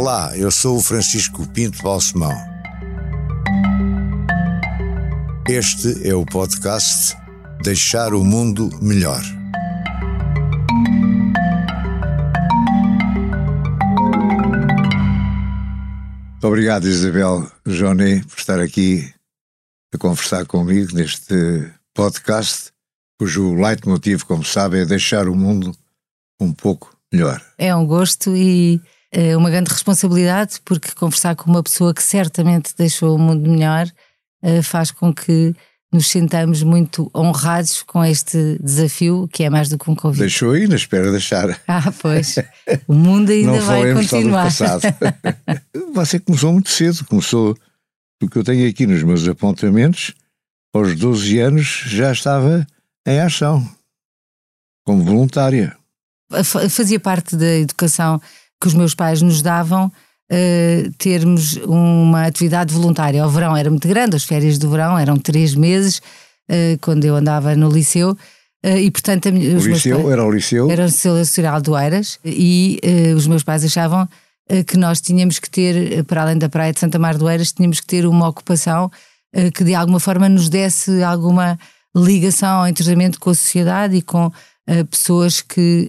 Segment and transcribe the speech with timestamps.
[0.00, 2.32] Olá, eu sou o Francisco Pinto Balsemão.
[5.48, 7.16] Este é o podcast
[7.64, 9.20] Deixar o Mundo Melhor.
[16.30, 19.12] Muito obrigado, Isabel Joné, por estar aqui
[19.92, 22.70] a conversar comigo neste podcast,
[23.18, 25.74] cujo leitmotiv, como sabe, é deixar o mundo
[26.40, 27.44] um pouco melhor.
[27.58, 28.80] É um gosto e
[29.36, 33.86] uma grande responsabilidade, porque conversar com uma pessoa que certamente deixou o mundo melhor
[34.42, 35.54] eh, faz com que
[35.92, 40.20] nos sintamos muito honrados com este desafio, que é mais do que um convite.
[40.20, 41.58] Deixou ainda, espero deixar.
[41.66, 42.36] Ah, pois.
[42.86, 44.50] O mundo ainda Não vai continuar.
[44.50, 44.94] Só do passado.
[45.94, 47.56] Você começou muito cedo, começou,
[48.22, 50.14] o que eu tenho aqui nos meus apontamentos,
[50.74, 52.66] aos 12 anos já estava
[53.06, 53.66] em ação,
[54.84, 55.76] como voluntária.
[56.68, 58.20] Fazia parte da educação
[58.60, 59.90] que os meus pais nos davam
[60.30, 63.24] uh, termos uma atividade voluntária.
[63.26, 67.16] O verão era muito grande, as férias do verão eram três meses, uh, quando eu
[67.16, 68.16] andava no liceu.
[68.64, 70.70] Uh, e portanto, a, o liceu pais, era o liceu?
[70.70, 72.80] Era o Liceu Nacional do Eiras e
[73.16, 74.08] os meus pais achavam
[74.66, 77.80] que nós tínhamos que ter, para além da praia de Santa Mar do Eiras, tínhamos
[77.80, 78.90] que ter uma ocupação
[79.54, 81.58] que de alguma forma nos desse alguma
[81.94, 84.32] ligação ao entendimento com a sociedade e com
[84.90, 85.88] pessoas que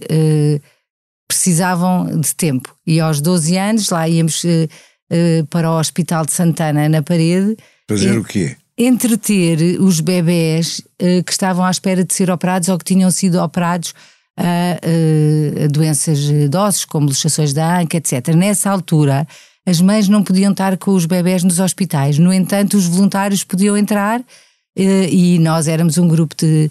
[1.30, 2.74] precisavam de tempo.
[2.84, 7.56] E aos 12 anos lá íamos uh, uh, para o Hospital de Santana na parede.
[7.88, 8.56] Fazer e, o quê?
[8.76, 13.40] Entreter os bebés uh, que estavam à espera de ser operados ou que tinham sido
[13.40, 13.94] operados
[14.36, 18.34] a, a doenças de ossos, como luxações da anca, etc.
[18.34, 19.26] Nessa altura,
[19.66, 22.18] as mães não podiam estar com os bebés nos hospitais.
[22.18, 24.22] No entanto, os voluntários podiam entrar
[24.74, 26.70] e nós éramos um grupo de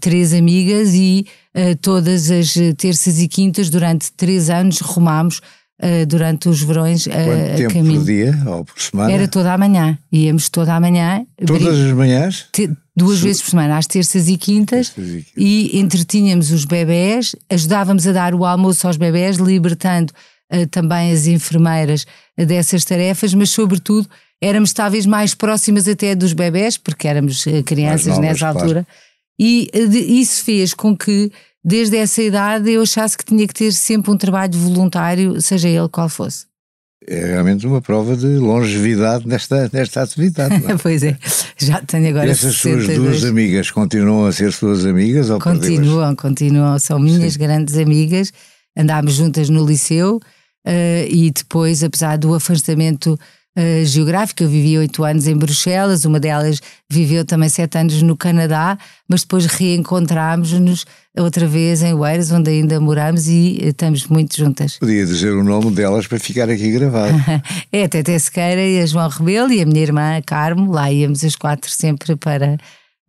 [0.00, 5.38] três amigas e uh, todas as terças e quintas durante três anos rumámos
[5.80, 8.00] uh, durante os verões Quanto tempo caminho.
[8.00, 9.12] por dia ou por semana?
[9.12, 11.24] Era toda a manhã, íamos toda a manhã.
[11.46, 12.46] Todas as manhãs?
[12.52, 15.32] Te, duas vezes por semana, às terças e quintas, terças e, quintas.
[15.36, 20.12] e entretínhamos os bebés, ajudávamos a dar o almoço aos bebés, libertando
[20.70, 22.04] também as enfermeiras
[22.36, 24.06] dessas tarefas, mas sobretudo
[24.38, 28.86] éramos talvez mais próximas até dos bebés, porque éramos crianças novas, nessa altura.
[29.38, 29.68] E
[30.20, 31.30] isso fez com que,
[31.64, 35.88] desde essa idade, eu achasse que tinha que ter sempre um trabalho voluntário, seja ele
[35.88, 36.46] qual fosse.
[37.06, 40.54] É realmente uma prova de longevidade nesta, nesta atividade.
[40.54, 40.76] É?
[40.80, 41.18] pois é,
[41.58, 42.26] já tenho agora.
[42.26, 42.84] E essas 62.
[42.84, 45.28] suas duas amigas continuam a ser suas amigas?
[45.28, 47.38] Ou continuam, continuam, são minhas Sim.
[47.40, 48.32] grandes amigas.
[48.76, 50.20] Andámos juntas no liceu
[50.66, 53.18] uh, e depois, apesar do afastamento
[53.58, 54.44] uh, geográfica.
[54.44, 59.22] Eu vivi oito anos em Bruxelas, uma delas viveu também sete anos no Canadá, mas
[59.22, 60.84] depois reencontrámos-nos
[61.18, 64.78] outra vez em Oeiras, onde ainda moramos e uh, estamos muito juntas.
[64.78, 67.14] Podia dizer o nome delas para ficar aqui gravado.
[67.72, 71.24] é a Tete Sequeira e a João Rebelo e a minha irmã Carmo, lá íamos
[71.24, 72.56] as quatro sempre para,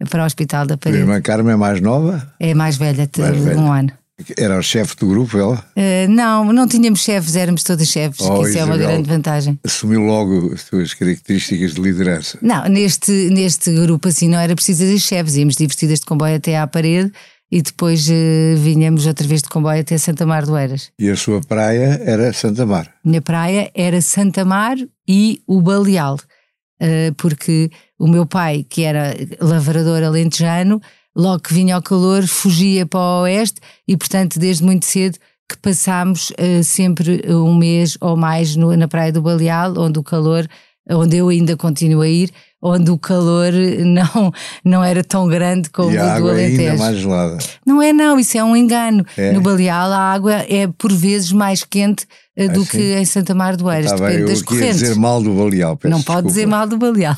[0.09, 0.99] para o Hospital da Parede.
[0.99, 2.33] A irmã Carmo é mais nova?
[2.39, 3.59] É mais velha, mais velha.
[3.59, 3.91] um ano.
[4.37, 5.65] Era o chefe do grupo, ela?
[5.75, 9.09] Uh, não, não tínhamos chefes, éramos todas chefes, oh, que isso Isabel, é uma grande
[9.09, 9.59] vantagem.
[9.63, 12.37] Assumiu logo as suas características de liderança.
[12.41, 16.57] Não, neste, neste grupo assim não era preciso ter chefes, íamos divertidas de comboio até
[16.57, 17.11] à parede
[17.51, 20.91] e depois uh, vinhamos outra vez de comboio até Santa Mar do Eiras.
[20.99, 22.93] E a sua praia era Santa Mar?
[23.03, 29.15] Minha praia era Santa Mar e o Baleal, uh, porque o meu pai, que era
[29.39, 30.79] lavrador alentejano,
[31.15, 35.17] logo que vinha ao calor, fugia para o oeste e, portanto, desde muito cedo
[35.49, 40.03] que passámos uh, sempre um mês ou mais no, na Praia do Baleal, onde o
[40.03, 40.47] calor,
[40.89, 42.31] onde eu ainda continuo a ir,
[42.61, 43.51] onde o calor
[43.85, 44.31] não,
[44.63, 46.61] não era tão grande como e o do Alentejo.
[46.71, 47.37] Ainda mais gelada.
[47.65, 49.05] Não é, não, isso é um engano.
[49.17, 49.33] É.
[49.33, 52.05] No Baleal a água é por vezes mais quente
[52.39, 52.71] uh, do assim?
[52.71, 54.79] que em Santa Mar do Eiras, depende eu das correntes.
[54.79, 56.13] dizer mal do Baleal, Não desculpa.
[56.13, 57.17] pode dizer mal do Baleal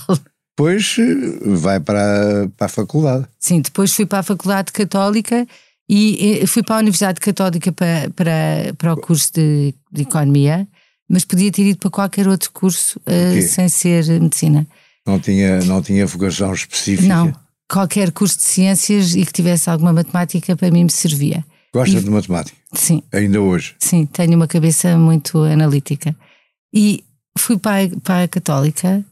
[0.56, 1.04] depois eh,
[1.56, 3.26] vai para, para a faculdade.
[3.38, 5.46] Sim, depois fui para a Faculdade Católica
[5.88, 10.68] e fui para a Universidade Católica para, para, para o curso de, de Economia,
[11.08, 14.66] mas podia ter ido para qualquer outro curso uh, sem ser medicina.
[15.06, 17.08] Não tinha, não tinha vocação específica?
[17.08, 17.34] Não,
[17.70, 21.46] qualquer curso de ciências e que tivesse alguma matemática para mim me servia.
[21.72, 22.58] Gosta e, de matemática?
[22.74, 23.04] Sim.
[23.12, 23.76] Ainda hoje?
[23.80, 26.16] Sim, tenho uma cabeça muito analítica.
[26.74, 27.04] E
[27.38, 29.06] fui para, para a Católica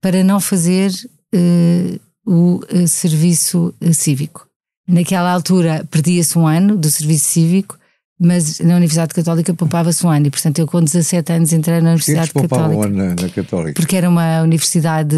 [0.00, 0.90] para não fazer
[1.34, 4.46] uh, o uh, serviço uh, cívico.
[4.86, 7.78] Naquela altura perdia-se um ano do serviço cívico,
[8.18, 11.90] mas na Universidade Católica poupava-se um ano e, portanto, eu com 17 anos entrei na
[11.90, 12.76] Universidade Católica.
[12.76, 13.74] Um ano na, na, Católica?
[13.74, 15.16] Porque era uma universidade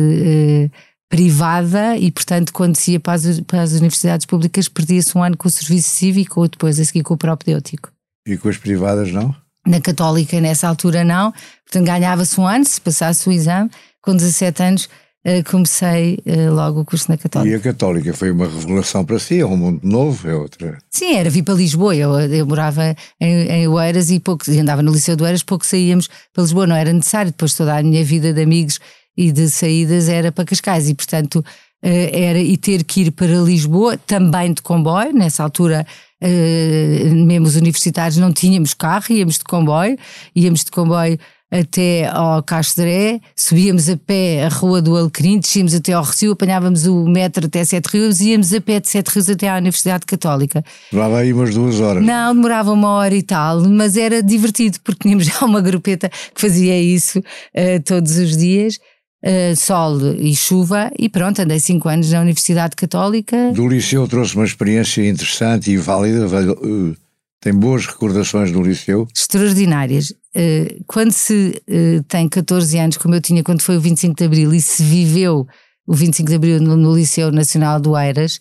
[1.08, 5.36] privada e, portanto, quando se ia para as, para as universidades públicas perdia-se um ano
[5.36, 7.90] com o serviço cívico ou depois a seguir com o propedêutico.
[8.26, 9.34] E com as privadas não?
[9.66, 11.32] Na Católica, nessa altura, não.
[11.64, 13.70] Portanto, ganhava-se um ano se passasse o exame.
[14.02, 14.88] Com 17 anos,
[15.26, 17.54] uh, comecei uh, logo o curso na Católica.
[17.54, 20.78] E a Católica foi uma revelação para si, é um mundo novo, é outra.
[20.90, 21.94] Sim, era vir para Lisboa.
[21.94, 26.08] Eu, eu morava em, em Oeiras e pouco, andava no Liceu de Oeiras, pouco saíamos
[26.32, 27.30] para Lisboa, não era necessário.
[27.30, 28.80] Depois toda a minha vida de amigos
[29.16, 31.44] e de saídas era para Cascais e, portanto,
[31.82, 35.86] eh, era e ter que ir para Lisboa, também de comboio, nessa altura.
[36.22, 39.96] Uh, mesmo os universitários não tínhamos carro, íamos de comboio,
[40.34, 41.18] íamos de comboio
[41.50, 46.86] até ao Castoré, subíamos a pé a Rua do Alecrim, descíamos até ao Recio, apanhávamos
[46.86, 50.06] o metro até Sete Rios e íamos a pé de Sete Rios até à Universidade
[50.06, 50.64] Católica.
[50.92, 52.04] Demorava aí umas duas horas.
[52.04, 56.40] Não, demorava uma hora e tal, mas era divertido porque tínhamos já uma grupeta que
[56.40, 58.78] fazia isso uh, todos os dias
[59.24, 63.52] uh, sol e chuva, e pronto, andei cinco anos na Universidade Católica.
[63.52, 66.96] Do Liceu trouxe uma experiência interessante e válida, uh,
[67.40, 69.08] tem boas recordações do Liceu?
[69.14, 70.10] Extraordinárias.
[70.10, 71.60] Uh, quando se
[72.08, 75.46] tem 14 anos, como eu tinha quando foi o 25 de Abril, e se viveu
[75.86, 78.38] o 25 de Abril no, no Liceu Nacional do Eiras,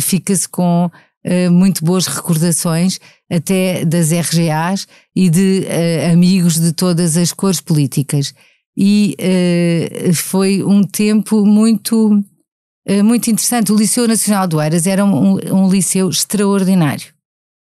[0.00, 0.90] fica-se com
[1.50, 3.00] muito boas recordações
[3.30, 4.86] até das RGAs
[5.16, 5.66] e de
[6.12, 8.32] amigos de todas as cores políticas
[8.76, 12.10] e uh, foi um tempo muito,
[12.88, 13.72] uh, muito interessante.
[13.72, 17.14] O Liceu Nacional do Eiras era um, um, liceu extraordinário.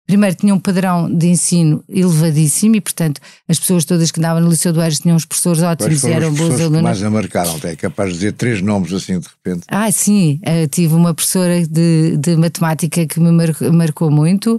[0.06, 4.48] Primeiro tinha um padrão de ensino elevadíssimo e, portanto, as pessoas todas que andavam no
[4.48, 6.82] Liceu do Eiras tinham os professores ótimos e eram bons alunos.
[6.82, 9.64] Mais a marcaram, é capaz de dizer três nomes assim de repente.
[9.68, 14.58] Ah, sim, uh, tive uma professora de, de matemática que me marcou, marcou muito,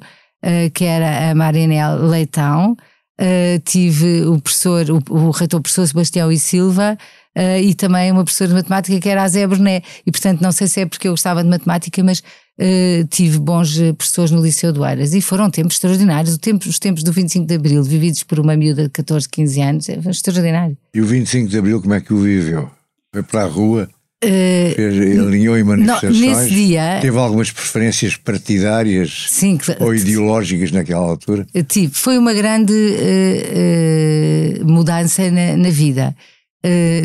[0.73, 2.75] que era a Marinel Leitão,
[3.19, 6.97] Uh, tive o professor, o, o reitor professor Sebastião e Silva
[7.37, 9.83] uh, e também uma professora de matemática que era a Zé Berné.
[10.05, 13.77] E portanto, não sei se é porque eu gostava de matemática, mas uh, tive bons
[13.97, 16.37] professores no Liceu do Eiras e foram tempos extraordinários.
[16.39, 19.89] Tempo, os tempos do 25 de Abril, vividos por uma miúda de 14, 15 anos,
[19.89, 20.75] é extraordinário.
[20.93, 22.71] E o 25 de Abril, como é que o viveu?
[23.13, 23.87] Foi para a rua?
[24.23, 26.19] Uh, alinhou em manifestações.
[26.19, 26.99] Não, nesse dia.
[27.01, 31.45] Teve algumas preferências partidárias sim, ou ideológicas naquela altura?
[31.67, 31.93] Tive.
[31.93, 36.15] Foi uma grande uh, uh, mudança na, na vida.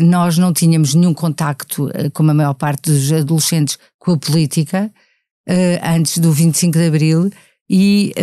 [0.01, 4.89] nós não tínhamos nenhum contacto, como a maior parte dos adolescentes, com a política
[5.83, 7.29] antes do 25 de Abril
[7.69, 8.13] e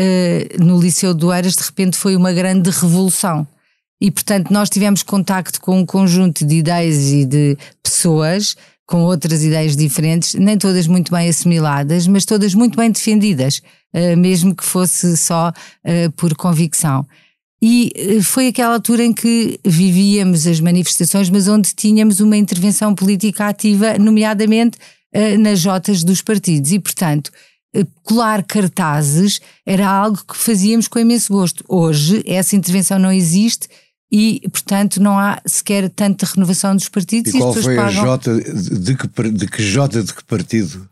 [0.58, 3.46] no Liceu do Eiras de repente foi uma grande revolução.
[4.00, 8.56] E portanto nós tivemos contacto com um conjunto de ideias e de pessoas
[8.86, 13.60] com outras ideias diferentes, nem todas muito bem assimiladas, mas todas muito bem defendidas,
[13.92, 17.04] uh, mesmo que fosse só uh, por convicção.
[17.60, 22.94] E uh, foi aquela altura em que vivíamos as manifestações, mas onde tínhamos uma intervenção
[22.94, 24.78] política ativa, nomeadamente
[25.38, 26.72] nas jotas dos partidos.
[26.72, 27.30] E, portanto,
[28.02, 31.64] colar cartazes era algo que fazíamos com imenso gosto.
[31.66, 33.66] Hoje, essa intervenção não existe
[34.10, 37.34] e, portanto, não há sequer tanta renovação dos partidos.
[37.34, 38.02] E, e qual foi pagam...
[38.02, 40.88] a Jota de que, de que Jota de que partido?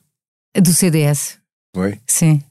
[0.60, 1.38] Do CDS.
[1.74, 1.98] Foi?
[2.06, 2.42] Sim.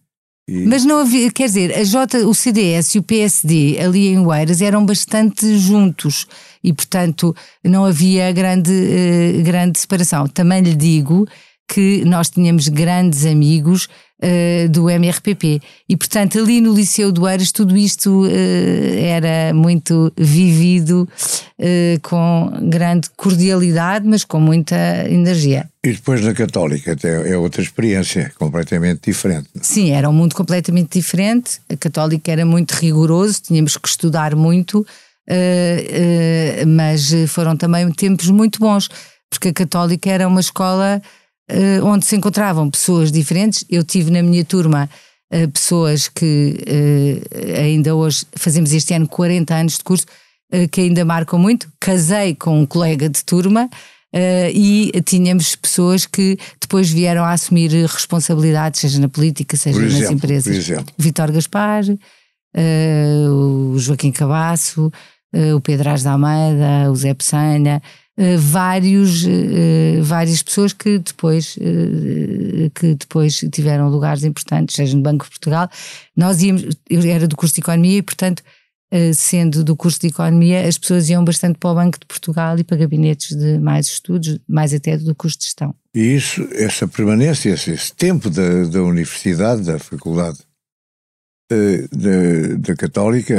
[0.47, 0.65] E...
[0.65, 4.61] Mas não havia, quer dizer, a J, o CDS e o PSD ali em Oeiras
[4.61, 6.27] eram bastante juntos
[6.61, 10.27] e, portanto, não havia grande, uh, grande separação.
[10.27, 11.27] Também lhe digo
[11.73, 13.85] que nós tínhamos grandes amigos
[14.21, 15.59] uh, do MRPP.
[15.89, 18.29] E, portanto, ali no Liceu do Eiras, tudo isto uh,
[18.95, 21.09] era muito vivido
[21.59, 24.75] uh, com grande cordialidade, mas com muita
[25.09, 25.67] energia.
[25.83, 29.49] E depois na Católica é outra experiência, completamente diferente.
[29.59, 31.59] Sim, era um mundo completamente diferente.
[31.67, 34.85] A Católica era muito rigoroso, tínhamos que estudar muito,
[36.65, 38.89] mas foram também tempos muito bons,
[39.29, 41.01] porque a Católica era uma escola
[41.51, 43.65] uh, onde se encontravam pessoas diferentes.
[43.69, 44.89] Eu tive na minha turma
[45.31, 50.05] uh, pessoas que uh, ainda hoje fazemos este ano 40 anos de curso,
[50.71, 51.67] que ainda marcam muito.
[51.79, 53.67] Casei com um colega de turma.
[54.53, 60.11] e tínhamos pessoas que depois vieram a assumir responsabilidades, seja na política, seja exemplo, nas
[60.11, 60.67] empresas.
[60.95, 61.83] Vitor Gaspar,
[63.31, 64.91] o Joaquim Cabasso,
[65.55, 67.81] o Pedro Ás da Almeida, o Zé Pessanha,
[68.15, 71.57] Uh, vários, uh, várias pessoas que depois,
[72.75, 75.67] que depois tiveram lugares importantes, seja no Banco de Portugal.
[76.15, 78.43] Nós íamos, eu era do curso de Economia e, portanto,
[79.15, 82.63] sendo do curso de Economia, as pessoas iam bastante para o Banco de Portugal e
[82.63, 85.73] para gabinetes de mais estudos, mais até do curso de Gestão.
[85.95, 90.37] E isso, essa permanência, esse, esse tempo da, da universidade, da faculdade
[91.49, 93.35] da, da Católica,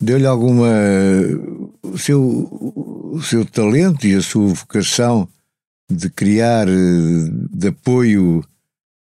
[0.00, 0.68] deu-lhe alguma.
[1.82, 2.20] O seu,
[3.18, 5.28] o seu talento e a sua vocação
[5.90, 8.44] de criar, de apoio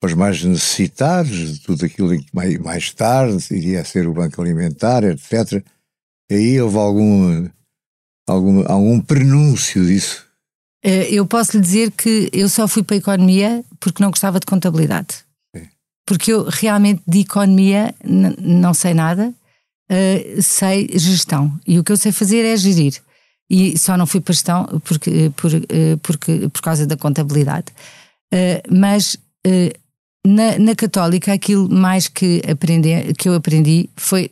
[0.01, 5.63] aos mais necessitados, tudo aquilo que mais, tarde iria ser o Banco Alimentar, etc.
[6.31, 7.49] Aí houve algum,
[8.27, 10.25] algum, algum prenúncio disso?
[10.83, 14.39] Eh, eu posso lhe dizer que eu só fui para a economia porque não gostava
[14.39, 15.25] de contabilidade.
[15.55, 15.67] Sim.
[16.05, 19.33] Porque eu realmente de economia não sei nada,
[19.91, 21.59] uh, sei gestão.
[21.65, 23.01] E o que eu sei fazer é gerir.
[23.49, 27.67] E só não fui para gestão porque, por, uh, porque, por causa da contabilidade.
[28.33, 29.17] Uh, mas
[30.27, 34.31] na, na Católica, aquilo mais que, aprender, que eu aprendi foi,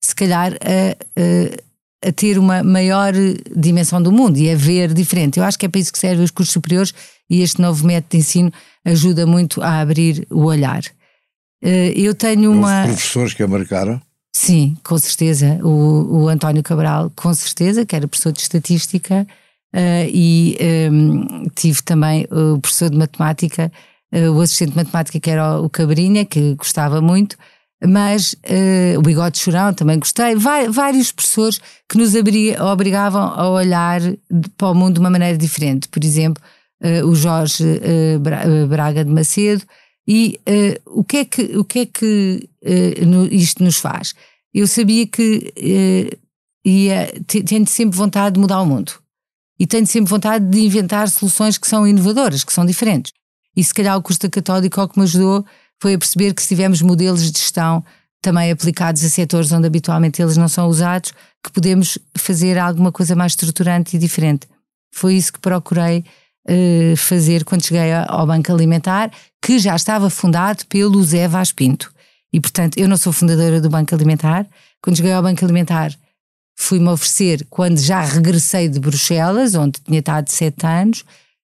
[0.00, 3.12] se calhar, a, a, a, ter uma maior
[3.56, 5.38] dimensão do mundo e a ver diferente.
[5.38, 6.94] Eu acho que é para isso que servem os cursos superiores
[7.28, 8.52] e este novo método de ensino
[8.84, 10.82] ajuda muito a abrir o olhar.
[11.62, 12.82] Eh, eu tenho uma.
[12.84, 14.00] Os professores que a marcaram?
[14.36, 15.60] Sim, com certeza.
[15.62, 19.24] O, o António Cabral, com certeza, que era professor de estatística,
[19.72, 20.58] uh, e
[20.90, 23.70] um, ehm, tive também o professor de matemática
[24.12, 27.36] uh, o assistente de matemática que era o Cabrinha, que gostava muito,
[27.86, 32.12] mas uh, o Bigode Chorão também gostei, vários professores que nos
[32.60, 34.00] obrigavam a olhar
[34.58, 35.88] para o mundo de uma maneira diferente.
[35.88, 36.42] Por exemplo,
[37.06, 37.64] o Jorge
[38.68, 39.64] Braga de Macedo.
[40.06, 40.38] E
[40.86, 42.48] o que é que, o que, é que
[43.30, 44.14] isto nos faz?
[44.52, 45.52] Eu sabia que
[46.64, 48.92] ia, tenho sempre vontade de mudar o mundo.
[49.58, 53.12] E tenho sempre vontade de inventar soluções que são inovadoras, que são diferentes.
[53.56, 55.44] E se calhar o curso da Católica o que me ajudou
[55.80, 57.84] foi a perceber que se tivermos modelos de gestão
[58.20, 63.14] também aplicados a setores onde habitualmente eles não são usados, que podemos fazer alguma coisa
[63.14, 64.48] mais estruturante e diferente.
[64.92, 66.04] Foi isso que procurei
[66.48, 69.10] uh, fazer quando cheguei ao Banco Alimentar,
[69.42, 71.92] que já estava fundado pelo Zé Vaz Pinto.
[72.32, 74.46] E, portanto, eu não sou fundadora do Banco Alimentar.
[74.82, 75.94] Quando cheguei ao Banco Alimentar,
[76.56, 81.00] fui-me oferecer, quando já regressei de Bruxelas, onde tinha estado sete anos,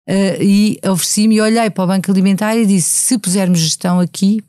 [0.10, 4.42] uh, e ofereci-me e olhei para o Banco Alimentar e disse: se pusermos gestão aqui,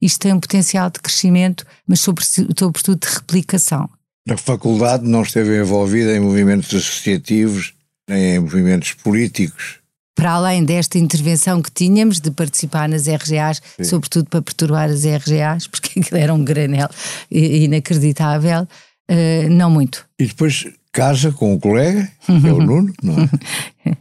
[0.00, 3.88] isto tem um potencial de crescimento, mas sobretudo de replicação.
[4.28, 7.74] A faculdade não esteve envolvida em movimentos associativos
[8.08, 9.78] nem em movimentos políticos.
[10.14, 13.84] Para além desta intervenção que tínhamos de participar nas RGAs, Sim.
[13.84, 16.88] sobretudo para perturbar as RGAs, porque aquilo era um granel
[17.30, 20.06] inacreditável, uh, não muito.
[20.18, 23.96] E depois casa com o colega, que é o Nuno, não é?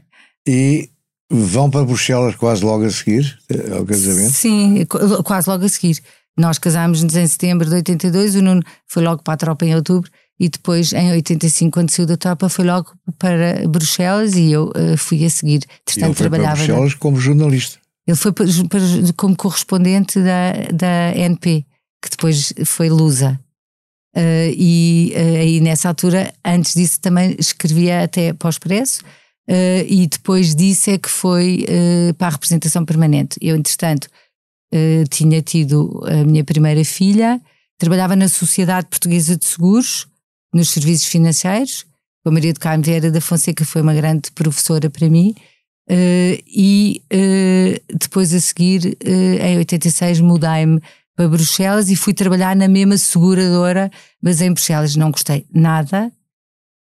[0.47, 0.89] E
[1.35, 3.39] Vão para Bruxelas quase logo a seguir
[3.75, 4.33] ao casamento?
[4.33, 5.99] Sim, quase logo a seguir.
[6.37, 10.11] Nós casámos-nos em setembro de 82, o Nuno foi logo para a tropa em outubro
[10.39, 14.97] e depois em 85, quando saiu da tropa, foi logo para Bruxelas e eu uh,
[14.97, 15.61] fui a seguir.
[15.85, 16.99] Portanto, ele foi trabalhava para Bruxelas na...
[16.99, 17.79] como jornalista.
[18.05, 18.81] Ele foi para, para,
[19.15, 21.65] como correspondente da, da NP,
[22.01, 23.39] que depois foi Lusa.
[24.15, 29.01] Uh, e uh, aí nessa altura, antes disso, também escrevia até para o Expresso
[29.45, 31.65] Uh, e depois disso é que foi
[32.17, 33.37] para a representação permanente.
[33.41, 34.07] Eu, entretanto,
[35.09, 37.41] tinha tido a minha primeira filha,
[37.77, 40.07] trabalhava na Sociedade Portuguesa de Seguros,
[40.53, 41.85] nos serviços financeiros.
[42.25, 45.35] A Maria do Carmo Vieira da Fonseca foi uma grande professora para mim.
[45.89, 47.01] e
[47.99, 50.79] depois a seguir, em 86, mudei-me
[51.15, 53.91] para Bruxelas e fui trabalhar na mesma seguradora,
[54.21, 56.11] mas em Bruxelas não gostei nada.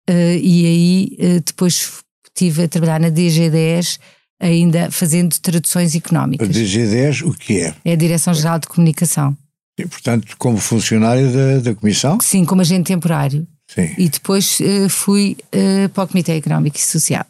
[0.10, 4.00] e aí depois estive a trabalhar na DG10
[4.40, 6.48] ainda fazendo traduções económicas.
[6.48, 7.76] A DG10 o que é?
[7.84, 9.38] É a Direção-Geral de Comunicação.
[9.78, 12.18] E, portanto, como funcionário da, da Comissão?
[12.22, 13.46] Sim, como agente temporário.
[13.70, 13.94] Sim.
[13.98, 17.26] E depois uh, fui uh, para o Comitê Económico e Social.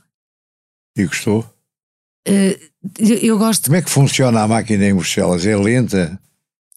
[0.96, 1.42] E gostou?
[2.28, 3.66] Uh, eu gosto.
[3.66, 5.46] Como é que funciona a máquina em Bruxelas?
[5.46, 6.18] É lenta?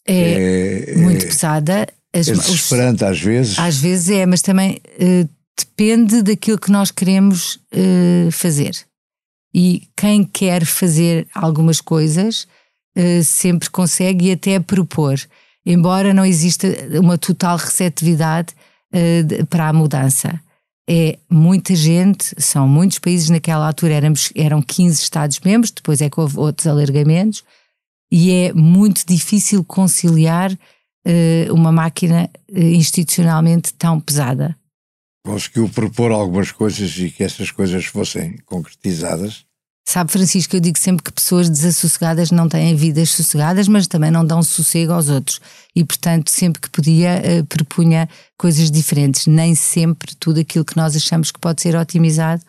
[0.06, 1.86] É, é muito é, pesada.
[2.12, 3.58] As, é desesperante os, às vezes?
[3.58, 4.80] Às vezes é, mas também
[5.56, 7.60] depende daquilo que nós queremos
[8.32, 8.72] fazer.
[9.54, 12.48] E quem quer fazer algumas coisas
[13.24, 15.14] sempre consegue e até propor,
[15.64, 16.66] embora não exista
[17.00, 18.54] uma total receptividade
[18.92, 20.40] uh, para a mudança.
[20.88, 26.18] É muita gente, são muitos países, naquela altura éramos, eram 15 Estados-membros, depois é que
[26.18, 27.44] houve outros alargamentos,
[28.10, 30.50] e é muito difícil conciliar
[31.52, 34.56] uma máquina institucionalmente tão pesada
[35.24, 39.46] conseguiu propor algumas coisas e que essas coisas fossem concretizadas.
[39.84, 44.24] Sabe, Francisco, eu digo sempre que pessoas desassossegadas não têm vidas sossegadas, mas também não
[44.24, 45.40] dão sossego aos outros.
[45.74, 48.08] E, portanto, sempre que podia, uh, propunha
[48.38, 49.26] coisas diferentes.
[49.26, 52.42] Nem sempre tudo aquilo que nós achamos que pode ser otimizado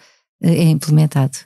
[0.44, 1.38] uh, é implementado.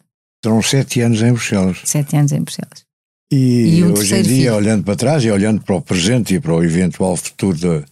[0.43, 1.79] Serão sete anos em Bruxelas.
[1.83, 2.85] Sete anos em Bruxelas.
[3.31, 4.55] E, e um hoje em dia, filho.
[4.55, 7.85] olhando para trás e olhando para o presente e para o eventual futuro da,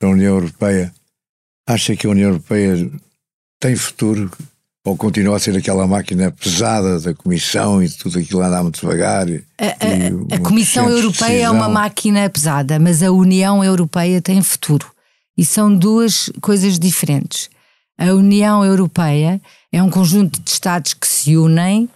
[0.00, 0.92] da União Europeia,
[1.66, 2.90] Acha que a União Europeia
[3.60, 4.30] tem futuro?
[4.84, 9.28] Ou continua a ser aquela máquina pesada da Comissão e tudo aquilo anda muito devagar?
[9.56, 14.90] A, a, a Comissão Europeia é uma máquina pesada, mas a União Europeia tem futuro.
[15.38, 17.48] E são duas coisas diferentes.
[17.96, 21.88] A União Europeia é um conjunto de Estados que se unem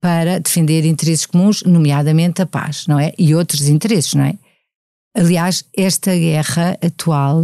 [0.00, 3.12] para defender interesses comuns, nomeadamente a paz, não é?
[3.18, 4.34] E outros interesses, não é?
[5.16, 7.42] Aliás, esta guerra atual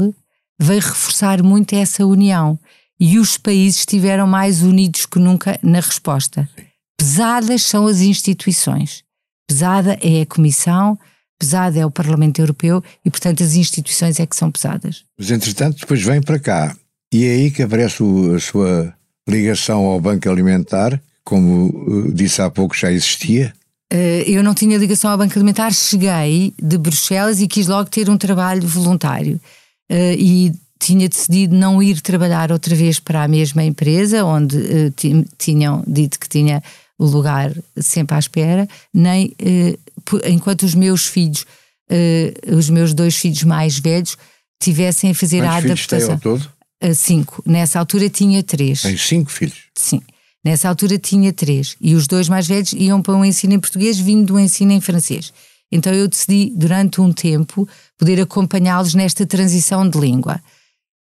[0.60, 2.58] veio reforçar muito essa união
[3.00, 6.48] e os países estiveram mais unidos que nunca na resposta.
[6.98, 9.04] Pesadas são as instituições.
[9.48, 10.98] Pesada é a Comissão,
[11.38, 15.04] pesada é o Parlamento Europeu e, portanto, as instituições é que são pesadas.
[15.16, 16.76] Mas, entretanto, depois vem para cá
[17.12, 18.94] e é aí que aparece o, a sua
[19.28, 23.52] ligação ao Banco Alimentar, como eh, disse há pouco, já existia.
[23.92, 28.10] Uh, eu não tinha ligação ao Banco Alimentar, cheguei de Bruxelas e quis logo ter
[28.10, 29.40] um trabalho voluntário.
[29.90, 35.24] Uh, e tinha decidido não ir trabalhar outra vez para a mesma empresa, onde uh,
[35.36, 36.62] tinham dito que tinha
[36.98, 39.32] o lugar sempre à espera, nem
[40.26, 41.46] enquanto os meus filhos,
[42.56, 44.16] os meus dois filhos mais velhos,
[44.60, 46.18] tivessem a fazer Quantos a adaptação.
[46.18, 46.94] Filhos tem ao todo?
[46.96, 47.42] cinco.
[47.46, 48.82] Nessa altura tinha três.
[48.82, 49.58] Tem cinco filhos?
[49.76, 50.02] Sim.
[50.44, 51.76] Nessa altura tinha três.
[51.80, 54.80] E os dois mais velhos iam para um ensino em português, vindo do ensino em
[54.80, 55.32] francês.
[55.70, 60.40] Então eu decidi, durante um tempo, poder acompanhá-los nesta transição de língua.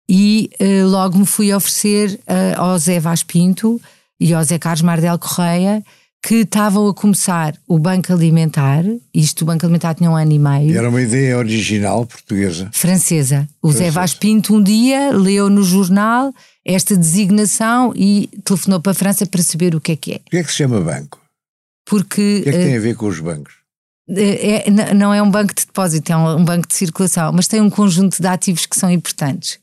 [0.08, 3.80] E uh, logo me fui oferecer uh, ao Zé Vaz Pinto
[4.18, 5.82] e ao Zé Carlos Mardel Correia
[6.22, 8.84] que estavam a começar o Banco Alimentar,
[9.14, 10.76] isto o Banco Alimentar tinha um ano e meio.
[10.76, 12.68] Era uma ideia original portuguesa.
[12.72, 13.48] Francesa.
[13.62, 13.84] O Francesa.
[13.84, 16.32] Zé Vaz Pinto um dia leu no jornal
[16.64, 20.16] esta designação e telefonou para a França para saber o que é que é.
[20.16, 21.20] O que é que se chama banco?
[21.86, 22.40] Porque...
[22.40, 23.54] O que é que tem a ver com os bancos?
[24.10, 27.70] É, não é um banco de depósito, é um banco de circulação, mas tem um
[27.70, 29.58] conjunto de ativos que são importantes.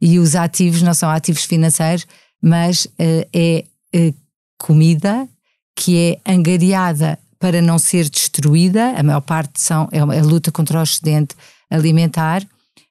[0.00, 2.06] E os ativos não são ativos financeiros,
[2.42, 4.14] mas uh, é uh,
[4.58, 5.28] comida
[5.74, 10.80] que é angariada para não ser destruída, a maior parte são, é a luta contra
[10.80, 11.34] o excedente
[11.70, 12.42] alimentar,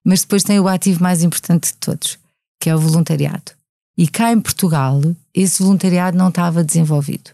[0.04, 2.20] mas depois tem o ativo mais importante de todos,
[2.60, 3.52] que é o voluntariado.
[3.98, 5.02] E cá em Portugal,
[5.34, 7.32] esse voluntariado não estava desenvolvido.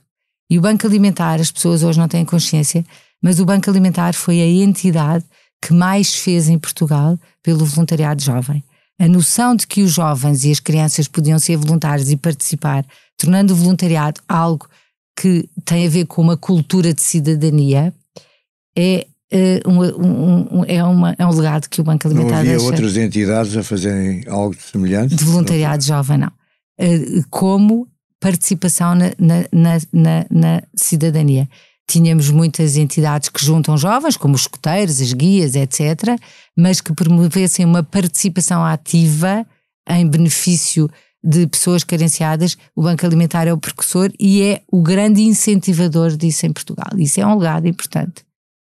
[0.50, 2.86] E o Banco Alimentar, as pessoas hoje não têm consciência,
[3.22, 5.26] mas o Banco Alimentar foi a entidade
[5.62, 8.64] que mais fez em Portugal pelo voluntariado jovem.
[9.02, 12.86] A noção de que os jovens e as crianças podiam ser voluntários e participar,
[13.18, 14.70] tornando o voluntariado algo
[15.20, 17.92] que tem a ver com uma cultura de cidadania,
[18.78, 22.52] é, uh, um, um, é, uma, é um legado que o Banco Alimentar Não havia
[22.52, 22.66] deixa.
[22.66, 25.16] outras entidades a fazerem algo semelhante?
[25.16, 26.32] De voluntariado jovem, não.
[26.80, 27.88] Uh, como
[28.20, 31.50] participação na, na, na, na, cidadania.
[31.92, 36.18] Tínhamos muitas entidades que juntam jovens, como os escuteiros, as guias, etc.,
[36.58, 39.46] mas que promovessem uma participação ativa
[39.90, 40.90] em benefício
[41.22, 46.46] de pessoas carenciadas, o Banco Alimentar é o precursor e é o grande incentivador disso
[46.46, 46.98] em Portugal.
[46.98, 48.24] Isso é um legado importante.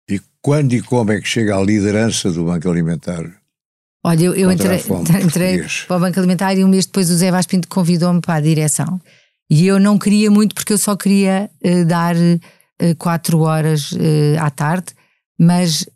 [0.08, 3.24] E quando e como é que chega à liderança do Banco Alimentar?
[4.04, 4.80] Olha, eu, eu entrei,
[5.20, 8.34] entrei para o Banco Alimentar e um mês depois o Zé Vaz Pinto convidou-me para
[8.34, 9.00] a direção.
[9.50, 12.14] E eu não queria muito porque eu só queria uh, dar
[12.98, 14.86] quatro horas uh, à tarde,
[15.38, 15.86] mas...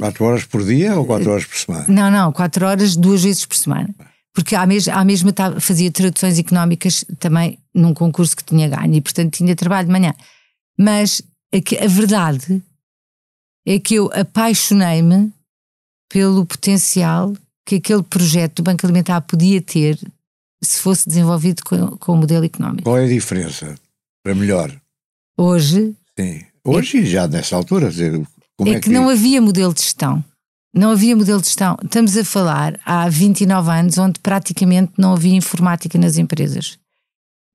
[0.00, 1.84] quatro horas por dia ou quatro horas por semana?
[1.88, 3.94] Não, não, quatro horas duas vezes por semana
[4.38, 9.00] porque à mesma, à mesma fazia traduções económicas também num concurso que tinha ganho e
[9.00, 10.14] portanto tinha trabalho de manhã.
[10.78, 11.20] Mas
[11.52, 12.62] a, a verdade
[13.66, 15.32] é que eu apaixonei-me
[16.08, 17.34] pelo potencial
[17.66, 19.98] que aquele projeto do Banco Alimentar podia ter
[20.62, 22.84] se fosse desenvolvido com, com o modelo económico.
[22.84, 23.74] Qual é a diferença
[24.22, 24.72] para melhor?
[25.36, 25.96] Hoje?
[26.18, 26.40] Sim.
[26.64, 27.90] Hoje é, já nessa altura.
[28.56, 30.24] Como é, é que, que não havia modelo de gestão.
[30.74, 31.76] Não havia modelo de gestão.
[31.82, 36.76] Estamos a falar há 29 anos, onde praticamente não havia informática nas empresas.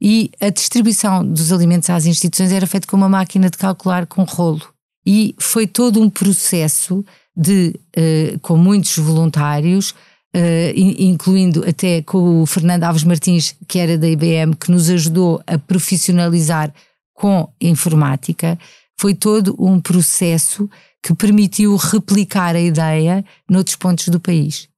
[0.02, 4.24] E a distribuição dos alimentos às instituições era feita com uma máquina de calcular com
[4.24, 4.62] rolo.
[5.06, 7.04] E foi todo um processo
[7.36, 13.98] de, uh, com muitos voluntários, uh, incluindo até com o Fernando Alves Martins, que era
[13.98, 16.74] da IBM, que nos ajudou a profissionalizar
[17.14, 18.58] com informática.
[19.00, 20.70] Foi todo um processo
[21.02, 24.70] que permitiu replicar a ideia noutros pontos do país.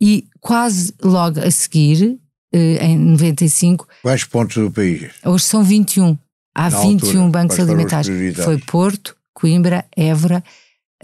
[0.00, 2.18] E quase logo a seguir,
[2.52, 3.86] eh, em 95.
[4.02, 5.12] Quais pontos do país?
[5.24, 6.16] Hoje são 21.
[6.54, 8.08] Há Na 21 altura, bancos alimentares.
[8.42, 10.42] Foi Porto, Coimbra, Évora,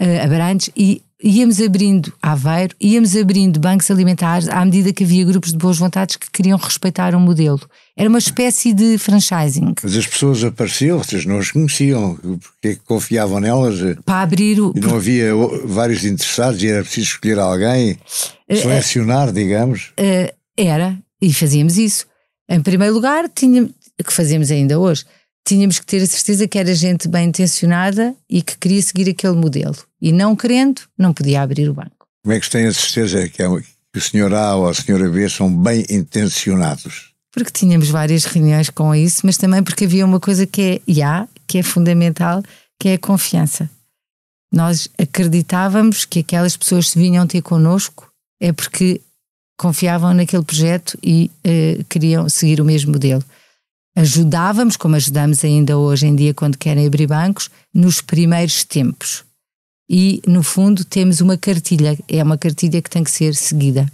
[0.01, 5.51] uh, Abrantes e íamos abrindo Aveiro, íamos abrindo bancos alimentares à medida que havia grupos
[5.51, 7.61] de boas vontades que queriam respeitar o um modelo.
[7.95, 9.73] Era uma espécie de franchising.
[9.81, 13.79] Mas as pessoas apareciam, vocês não as conheciam, porque é confiavam nelas.
[14.03, 14.73] Para abrir o.
[14.75, 15.31] E não havia
[15.63, 17.97] vários interessados e era preciso escolher alguém,
[18.49, 19.93] eh, selecionar, uh, digamos.
[19.99, 22.05] Uh, era, e fazíamos isso.
[22.49, 23.69] Em primeiro lugar, tinha,
[24.03, 25.05] que fazemos ainda hoje,
[25.45, 29.35] tínhamos que ter a certeza que era gente bem intencionada e que queria seguir aquele
[29.35, 29.75] modelo.
[30.01, 32.07] E não querendo, não podia abrir o banco.
[32.23, 35.09] Como é que tem a certeza que, é, que o senhor A ou a senhora
[35.09, 37.11] B são bem intencionados?
[37.31, 41.01] Porque tínhamos várias reuniões com isso, mas também porque havia uma coisa que é, e
[41.01, 42.43] há, que é fundamental,
[42.79, 43.69] que é a confiança.
[44.53, 48.07] Nós acreditávamos que aquelas pessoas se vinham ter connosco
[48.39, 49.01] é porque
[49.57, 53.23] confiavam naquele projeto e uh, queriam seguir o mesmo modelo.
[53.95, 59.23] Ajudávamos, como ajudamos ainda hoje em dia quando querem abrir bancos, nos primeiros tempos.
[59.89, 63.91] E, no fundo, temos uma cartilha, é uma cartilha que tem que ser seguida.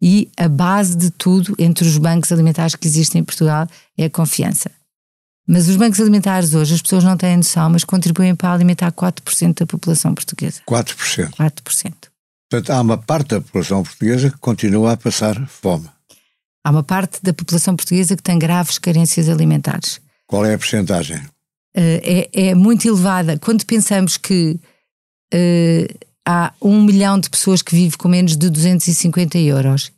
[0.00, 4.10] E a base de tudo entre os bancos alimentares que existem em Portugal é a
[4.10, 4.70] confiança.
[5.46, 9.60] Mas os bancos alimentares hoje, as pessoas não têm noção, mas contribuem para alimentar 4%
[9.60, 10.60] da população portuguesa.
[10.68, 11.30] 4%?
[11.30, 11.92] 4%.
[12.50, 15.88] Portanto, há uma parte da população portuguesa que continua a passar fome.
[16.68, 20.02] Há uma parte da população portuguesa que tem graves carências alimentares.
[20.26, 21.16] Qual é a percentagem?
[21.16, 23.38] Uh, é, é, muito elevada.
[23.38, 24.60] Quando pensamos que
[25.32, 29.90] uh, há um milhão de pessoas que vivem com menos de 250 euros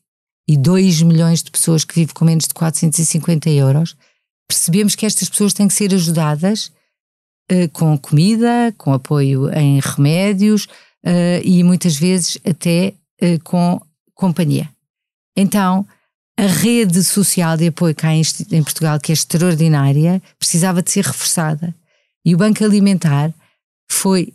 [0.49, 3.97] e 2 milhões de pessoas que vivem com menos de 450 euros,
[4.47, 6.71] percebemos que estas pessoas têm que ser ajudadas
[7.51, 10.69] uh, com comida, com apoio em remédios,
[11.43, 12.93] e muitas vezes até
[13.43, 13.81] com
[14.15, 14.69] companhia.
[15.35, 15.87] Então,
[16.41, 21.05] a rede social de apoio cá em, em Portugal, que é extraordinária, precisava de ser
[21.05, 21.75] reforçada.
[22.25, 23.31] E o Banco Alimentar
[23.91, 24.33] foi.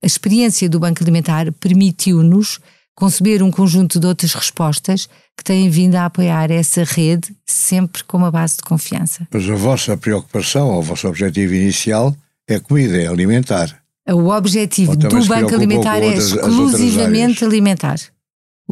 [0.00, 2.60] A experiência do Banco Alimentar permitiu-nos
[2.94, 8.16] conceber um conjunto de outras respostas que têm vindo a apoiar essa rede, sempre com
[8.16, 9.26] uma base de confiança.
[9.32, 12.14] Mas a vossa preocupação, ou o vosso objetivo inicial
[12.46, 13.76] é comida, é alimentar.
[14.08, 17.98] O objetivo do Banco Alimentar é exclusivamente alimentar.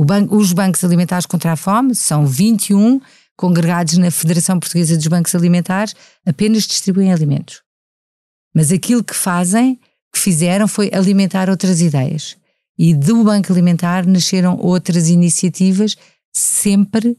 [0.04, 3.00] Banco, os bancos alimentares contra a fome são 21
[3.36, 7.62] congregados na Federação Portuguesa dos Bancos Alimentares, apenas distribuem alimentos.
[8.54, 9.78] Mas aquilo que fazem,
[10.12, 12.36] que fizeram, foi alimentar outras ideias.
[12.78, 15.96] E do Banco Alimentar nasceram outras iniciativas,
[16.32, 17.16] sempre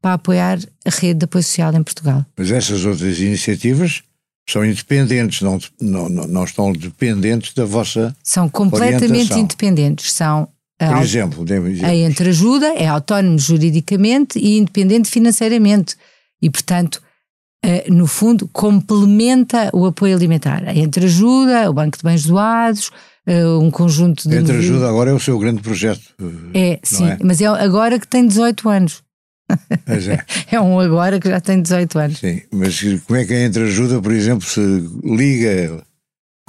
[0.00, 2.24] para apoiar a rede de apoio social em Portugal.
[2.36, 4.02] Mas essas outras iniciativas
[4.48, 8.16] são independentes, não, não, não estão dependentes da vossa.
[8.22, 9.38] São completamente orientação.
[9.38, 10.12] independentes.
[10.12, 10.48] São
[10.80, 11.44] Por a, exemplo,
[11.82, 15.94] a entreajuda é autónomo juridicamente e independente financeiramente.
[16.40, 17.02] E, portanto,
[17.62, 20.66] uh, no fundo, complementa o apoio alimentar.
[20.66, 22.90] A entreajuda, o Banco de Bens Doados,
[23.28, 24.38] uh, um conjunto de.
[24.38, 26.14] A entreajuda agora é o seu grande projeto.
[26.54, 27.18] É, sim, é?
[27.22, 29.02] mas é agora que tem 18 anos.
[29.86, 30.46] É.
[30.56, 30.60] é.
[30.62, 32.18] um agora que já tem 18 anos.
[32.20, 34.60] Sim, mas como é que a entreajuda, por exemplo, se
[35.04, 35.84] liga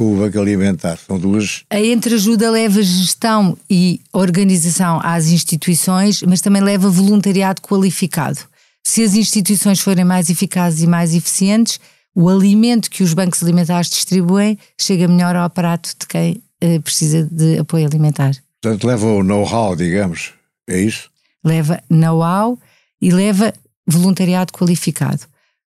[0.01, 0.97] com o Banco Alimentar?
[0.97, 1.63] São duas.
[1.69, 8.39] A entreajuda leva gestão e organização às instituições, mas também leva voluntariado qualificado.
[8.83, 11.79] Se as instituições forem mais eficazes e mais eficientes,
[12.15, 17.29] o alimento que os bancos alimentares distribuem chega melhor ao aparato de quem uh, precisa
[17.31, 18.31] de apoio alimentar.
[18.59, 20.33] Portanto, leva o know-how, digamos,
[20.67, 21.11] é isso?
[21.43, 22.57] Leva know-how
[22.99, 23.53] e leva
[23.85, 25.21] voluntariado qualificado.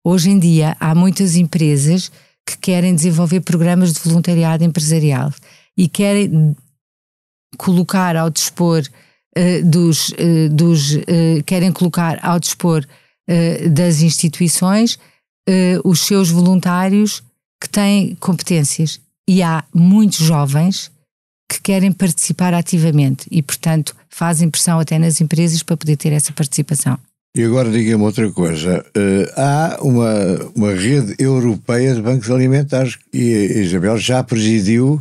[0.05, 2.13] Hoje em dia há muitas empresas
[2.49, 5.31] que querem desenvolver programas de voluntariado empresarial
[5.77, 6.57] e querem
[7.59, 8.83] colocar ao dispor
[9.37, 12.87] uh, dos, uh, dos uh, querem colocar ao dispor
[13.71, 14.99] das instituições
[15.85, 17.23] os seus voluntários
[17.61, 20.91] que têm competências e há muitos jovens
[21.47, 26.33] que querem participar ativamente e portanto fazem pressão até nas empresas para poder ter essa
[26.33, 26.99] participação.
[27.37, 28.85] E agora diga-me outra coisa.
[28.97, 35.01] Uh, há uma, uma rede europeia de bancos alimentares e a Isabel já presidiu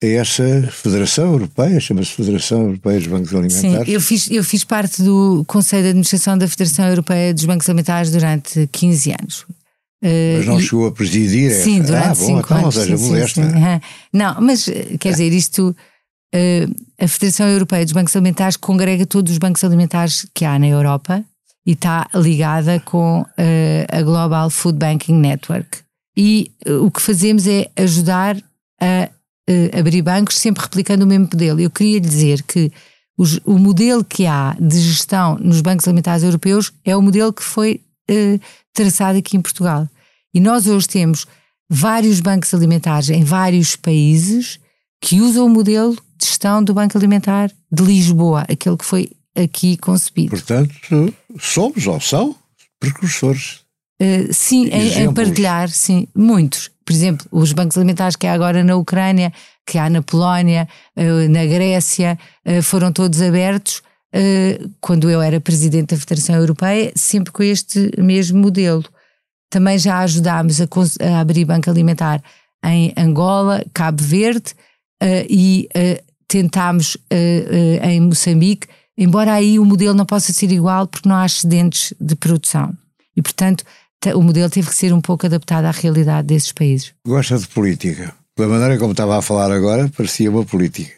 [0.00, 3.86] essa Federação Europeia, chama-se Federação Europeia dos Bancos Alimentares.
[3.86, 7.68] Sim, eu fiz, eu fiz parte do Conselho de Administração da Federação Europeia dos Bancos
[7.68, 9.40] Alimentares durante 15 anos.
[10.00, 12.74] Uh, mas não e, chegou a presidir Sim, durante ah, bom, cinco então, anos.
[12.76, 13.80] Seja sim, sim, sim.
[14.12, 15.76] Não, mas quer dizer, isto
[16.32, 20.68] uh, a Federação Europeia dos Bancos Alimentares congrega todos os bancos alimentares que há na
[20.68, 21.24] Europa
[21.68, 23.26] e está ligada com uh,
[23.92, 25.80] a Global Food Banking Network.
[26.16, 28.38] E uh, o que fazemos é ajudar
[28.80, 29.10] a
[29.50, 31.60] uh, abrir bancos sempre replicando o mesmo modelo.
[31.60, 32.72] Eu queria dizer que
[33.18, 37.42] os, o modelo que há de gestão nos bancos alimentares europeus é o modelo que
[37.42, 37.82] foi
[38.72, 39.86] traçado aqui em Portugal.
[40.32, 41.26] E nós hoje temos
[41.68, 44.58] vários bancos alimentares em vários países
[45.02, 49.10] que usam o modelo de gestão do Banco Alimentar de Lisboa, aquele que foi
[49.42, 50.30] aqui concebido.
[50.30, 52.34] Portanto, somos ou são
[52.80, 53.60] precursores.
[54.00, 56.70] Uh, sim, em, em, partilhar, sim, muitos.
[56.84, 59.32] Por exemplo, os bancos alimentares que há agora na Ucrânia,
[59.66, 63.82] que há na Polónia, uh, na Grécia, uh, foram todos abertos
[64.80, 68.82] quando eu era presidente da Federação Europeia, sempre com este mesmo modelo.
[69.50, 70.66] também já ajudámos a,
[71.02, 72.22] a abrir banco alimentar
[72.64, 74.54] em Angola, Cabo Verde
[75.28, 75.68] e
[76.26, 76.96] tentámos
[77.82, 78.66] em Moçambique,
[78.98, 82.76] embora aí o modelo não possa ser igual porque não há excedentes de produção.
[83.16, 83.64] E, portanto,
[84.14, 86.92] o modelo teve que ser um pouco adaptado à realidade desses países.
[87.06, 88.14] Gosta de política?
[88.34, 90.92] Pela maneira como estava a falar agora, parecia uma política.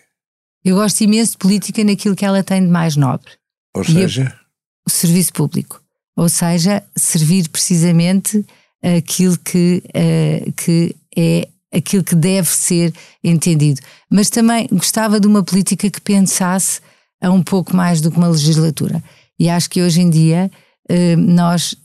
[0.64, 3.30] Eu gosto imenso de política naquilo que ela tem de mais nobre.
[3.74, 4.26] Ou seja?
[4.26, 4.40] A,
[4.86, 5.80] o serviço público.
[6.16, 8.44] Ou seja, servir precisamente
[8.82, 13.80] aquilo que, uh, que é aquilo que deve ser entendido.
[14.10, 16.80] Mas também gostava de uma política que pensasse
[17.20, 19.02] a um pouco mais do que uma legislatura.
[19.38, 20.50] E acho que hoje em dia
[20.90, 21.76] uh, nós uh,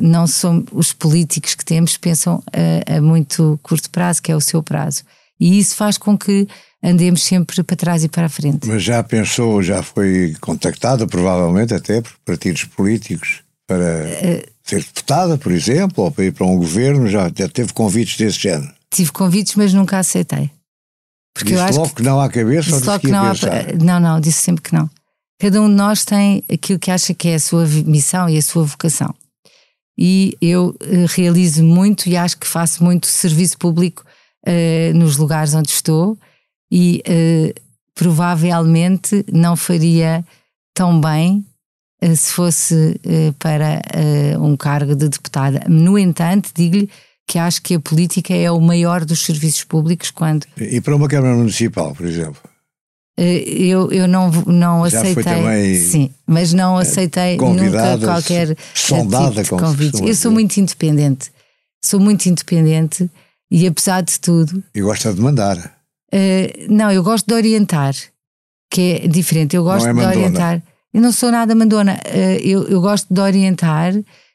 [0.00, 4.40] não somos os políticos que temos pensam a, a muito curto prazo, que é o
[4.40, 5.02] seu prazo.
[5.38, 6.46] E isso faz com que
[6.82, 8.66] andemos sempre para trás e para a frente.
[8.66, 15.38] Mas já pensou, já foi contactada, provavelmente até por partidos políticos, para uh, ser deputada,
[15.38, 18.72] por exemplo, ou para ir para um governo, já, já teve convites desse género?
[18.90, 20.50] Tive convites, mas nunca aceitei.
[21.34, 23.34] Porque disse eu acho logo que, não há cabeça disse ou disse que, não, há,
[23.82, 24.88] não, não, disse sempre que não.
[25.38, 28.42] Cada um de nós tem aquilo que acha que é a sua missão e a
[28.42, 29.12] sua vocação.
[29.98, 34.04] E eu uh, realizo muito e acho que faço muito serviço público
[34.46, 36.18] uh, nos lugares onde estou
[36.70, 37.60] e uh,
[37.94, 40.24] provavelmente não faria
[40.72, 41.44] tão bem
[42.02, 43.00] uh, se fosse
[43.38, 43.80] para
[44.40, 45.64] um cargo de deputada.
[45.68, 46.88] No entanto, digo-lhe
[47.26, 50.46] que acho que a política é o maior dos serviços públicos quando.
[50.58, 52.40] E para uma Câmara Municipal, por exemplo?
[53.16, 55.22] Eu, eu não, não Já aceitei.
[55.22, 60.02] Também sim, mas não aceitei nunca qualquer sondada tipo convite.
[60.04, 61.30] Eu sou muito independente.
[61.82, 63.08] Sou muito independente
[63.50, 64.62] e apesar de tudo.
[64.74, 65.58] E gosta de mandar.
[66.12, 67.94] Uh, não, eu gosto de orientar,
[68.68, 69.54] que é diferente.
[69.54, 70.62] Eu gosto é de orientar.
[70.92, 72.00] Eu não sou nada mandona.
[72.06, 73.92] Uh, eu, eu gosto de orientar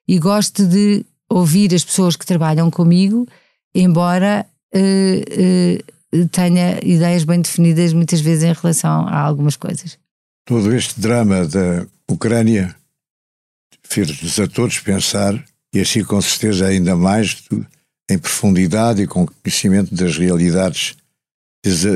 [0.07, 3.27] e gosto de ouvir as pessoas que trabalham comigo,
[3.73, 9.97] embora uh, tenha ideias bem definidas muitas vezes em relação a algumas coisas.
[10.45, 12.75] Todo este drama da Ucrânia
[13.83, 17.43] fez-nos a todos pensar, e assim com certeza ainda mais,
[18.09, 20.97] em profundidade e com conhecimento das realidades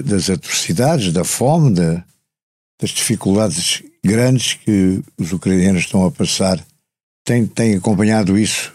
[0.06, 2.04] das, atrocidades, da fome, da,
[2.80, 6.64] das dificuldades grandes que os ucranianos estão a passar.
[7.26, 8.74] Tem, tem acompanhado isso?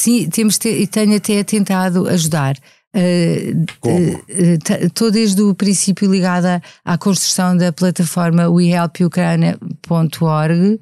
[0.00, 2.56] Sim, temos te, e tenho até tentado ajudar.
[2.96, 4.24] Uh, Como?
[4.26, 10.80] Estou uh, desde o princípio ligada à construção da plataforma wehelpukraine.org, uh,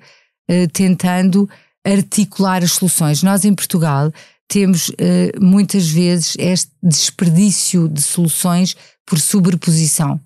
[0.73, 1.51] tentando
[1.85, 3.25] articular as soluções.
[3.25, 4.13] Nós em Portugal
[4.47, 4.93] temos
[5.41, 10.21] muitas vezes este desperdício de soluções por sobreposição.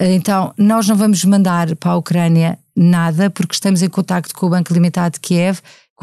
[0.00, 4.50] Então, nós não vamos mandar para a Ucrânia nada, porque estamos em contacto com o
[4.50, 5.60] Banco Alimentar de Kiev,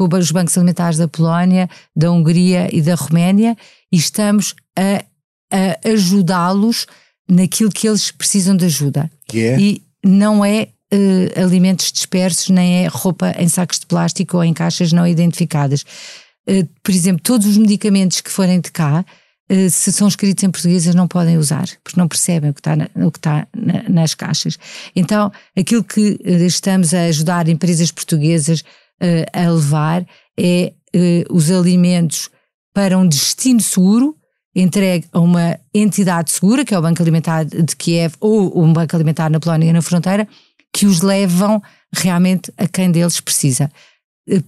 [0.08, 3.56] com os bancos alimentares da Polónia, da Hungria e da Roménia,
[3.92, 5.04] e estamos a,
[5.52, 6.86] a ajudá-los
[7.28, 9.10] naquilo que eles precisam de ajuda.
[9.32, 9.60] Yeah.
[9.62, 14.52] E não é uh, alimentos dispersos, nem é roupa em sacos de plástico ou em
[14.52, 15.84] caixas não identificadas.
[16.46, 19.04] Eh, por exemplo, todos os medicamentos que forem de cá,
[19.48, 22.60] eh, se são escritos em português, eles não podem usar, porque não percebem o que
[22.60, 24.58] está, na, o que está na, nas caixas.
[24.96, 28.64] Então, aquilo que estamos a ajudar empresas portuguesas
[29.32, 30.06] a levar
[30.38, 30.72] é
[31.30, 32.30] os alimentos
[32.74, 34.16] para um destino seguro,
[34.54, 38.94] entregue a uma entidade segura, que é o Banco Alimentar de Kiev ou um Banco
[38.94, 40.26] Alimentar na Polónia na fronteira,
[40.72, 43.70] que os levam realmente a quem deles precisa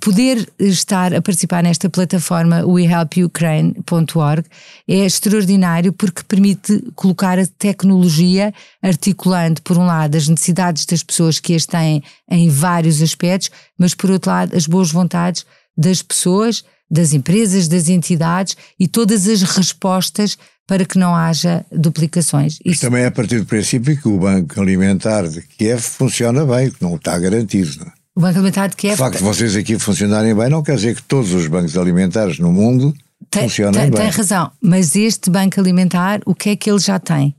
[0.00, 4.44] poder estar a participar nesta plataforma wehelpukraine.org
[4.86, 11.40] é extraordinário porque permite colocar a tecnologia articulando, por um lado, as necessidades das pessoas
[11.40, 15.44] que as têm em vários aspectos, mas por outro lado, as boas vontades
[15.76, 22.58] das pessoas, das empresas, das entidades e todas as respostas para que não haja duplicações.
[22.64, 26.70] Isso também é a partir do princípio que o Banco Alimentar de Kiev funciona bem,
[26.70, 27.80] que não está garantido.
[27.80, 28.01] Não é?
[28.14, 28.94] O Banco Alimentar de Kiev.
[28.94, 32.38] O facto de vocês aqui funcionarem bem não quer dizer que todos os bancos alimentares
[32.38, 32.94] no mundo
[33.30, 34.00] tem, funcionem tem, bem.
[34.00, 37.34] Tem razão, mas este Banco Alimentar, o que é que ele já tem?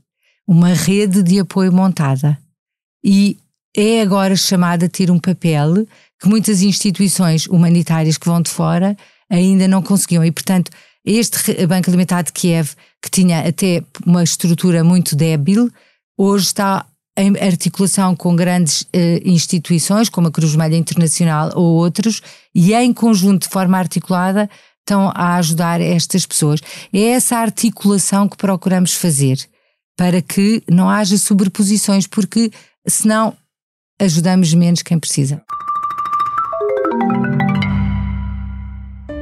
[0.46, 2.36] Uma rede de apoio montada.
[3.04, 3.38] E
[3.76, 5.86] é agora chamada a ter um papel
[6.20, 8.96] que muitas instituições humanitárias que vão de fora
[9.30, 10.24] ainda não conseguiam.
[10.24, 10.72] E, portanto,
[11.04, 15.70] este Banco Alimentar de Kiev, que tinha até uma estrutura muito débil,
[16.18, 16.84] hoje está
[17.16, 18.88] em articulação com grandes uh,
[19.24, 22.20] instituições, como a Cruz Vermelha Internacional ou outros,
[22.54, 24.50] e em conjunto, de forma articulada,
[24.80, 26.60] estão a ajudar estas pessoas.
[26.92, 29.38] É essa articulação que procuramos fazer,
[29.96, 32.50] para que não haja sobreposições, porque
[32.86, 33.34] senão
[34.00, 35.42] ajudamos menos quem precisa.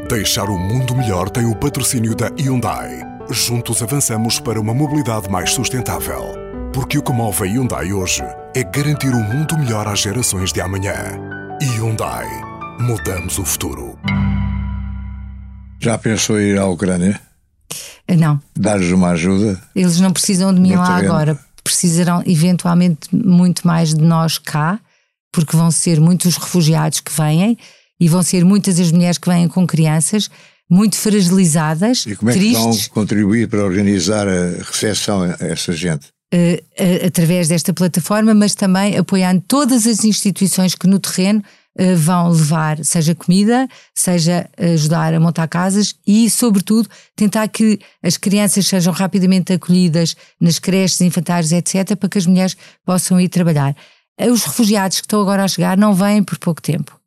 [0.09, 3.01] Deixar o mundo melhor tem o patrocínio da Hyundai.
[3.31, 6.42] Juntos avançamos para uma mobilidade mais sustentável.
[6.73, 8.23] Porque o que move a Hyundai hoje
[8.55, 10.95] é garantir um mundo melhor às gerações de amanhã.
[11.61, 12.27] Hyundai.
[12.81, 13.99] Mudamos o futuro.
[15.81, 17.21] Já pensou em ir à Ucrânia?
[18.19, 18.41] Não.
[18.57, 19.61] Dar-lhes uma ajuda?
[19.75, 21.13] Eles não precisam de mim lá terreno.
[21.13, 21.39] agora.
[21.63, 24.81] Precisarão eventualmente muito mais de nós cá,
[25.33, 27.57] porque vão ser muitos refugiados que vêm
[28.01, 30.29] e vão ser muitas as mulheres que vêm com crianças,
[30.69, 32.89] muito fragilizadas, E como é que tristes.
[32.89, 36.07] vão contribuir para organizar a recepção a essa gente?
[36.35, 36.63] Eh,
[37.07, 41.43] através desta plataforma, mas também apoiando todas as instituições que no terreno
[41.77, 48.17] eh, vão levar, seja comida, seja ajudar a montar casas e, sobretudo, tentar que as
[48.17, 53.77] crianças sejam rapidamente acolhidas nas creches, infantários, etc., para que as mulheres possam ir trabalhar.
[54.19, 56.99] Os refugiados que estão agora a chegar não vêm por pouco tempo.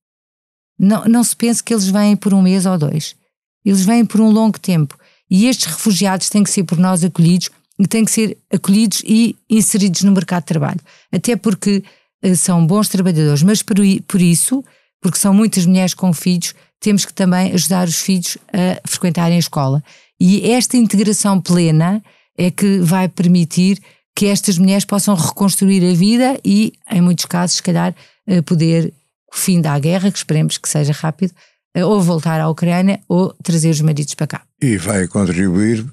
[0.77, 3.15] Não, não se pense que eles vêm por um mês ou dois.
[3.63, 4.95] Eles vêm por um longo tempo.
[5.29, 9.35] E estes refugiados têm que ser por nós acolhidos e têm que ser acolhidos e
[9.49, 10.79] inseridos no mercado de trabalho.
[11.11, 11.83] Até porque
[12.21, 14.63] eh, são bons trabalhadores, mas por, isso,
[15.01, 19.39] porque são muitas mulheres com filhos, temos que também ajudar os filhos a frequentarem a
[19.39, 19.83] escola.
[20.19, 22.01] E esta integração plena
[22.37, 23.79] é que vai permitir
[24.15, 27.93] que estas mulheres possam reconstruir a vida e, em muitos casos, se calhar,
[28.25, 28.93] eh, poder,
[29.33, 31.33] fim da guerra, que esperemos que seja rápido,
[31.73, 34.41] eh, ou voltar à Ucrânia ou trazer os maridos para cá.
[34.61, 35.85] E vai contribuir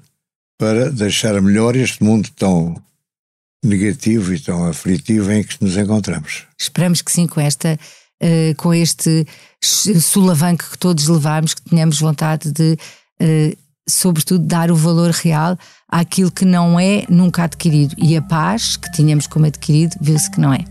[0.59, 2.81] para deixar melhor este mundo tão
[3.65, 6.45] negativo e tão aflitivo em que nos encontramos.
[6.59, 7.79] Esperamos que sim, com esta,
[8.21, 9.27] eh, com este
[10.01, 12.77] solavanco que todos levamos, que tenhamos vontade de,
[13.21, 13.57] eh,
[13.89, 15.57] sobretudo, dar o valor real
[15.89, 17.95] àquilo que não é nunca adquirido.
[17.99, 20.65] E a paz que tínhamos como adquirido, viu-se que não é.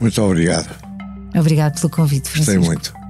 [0.00, 0.68] Muito obrigado.
[1.34, 2.66] Obrigado pelo convite, Gostei Francisco.
[2.66, 3.05] muito.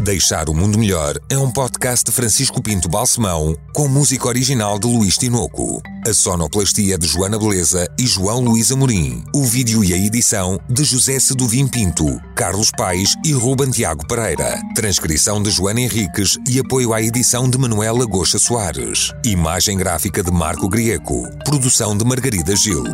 [0.00, 4.86] Deixar o Mundo Melhor é um podcast de Francisco Pinto Balsemão com música original de
[4.86, 5.80] Luís Tinoco.
[6.06, 9.24] A sonoplastia de Joana Beleza e João Luís Amorim.
[9.34, 14.60] O vídeo e a edição de José Seduvim Pinto, Carlos Paes e Ruben Tiago Pereira.
[14.74, 19.12] Transcrição de Joana Henriques e apoio à edição de Manuela Goxa Soares.
[19.24, 21.22] Imagem gráfica de Marco Grieco.
[21.44, 22.84] Produção de Margarida Gil.